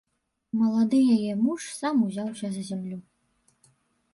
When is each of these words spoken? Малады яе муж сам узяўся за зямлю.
Малады 0.61 1.01
яе 1.15 1.33
муж 1.43 1.61
сам 1.81 1.95
узяўся 2.07 2.47
за 2.57 2.61
зямлю. 2.71 2.99